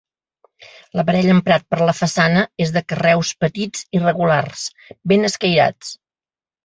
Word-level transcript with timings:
L'aparell 0.99 1.27
emprat 1.33 1.67
per 1.75 1.79
la 1.89 1.95
façana 1.99 2.43
és 2.67 2.73
de 2.77 2.83
carreus 2.93 3.35
petits 3.45 3.85
i 3.99 4.03
regulars, 4.07 4.65
ben 5.13 5.29
escairats. 5.33 5.93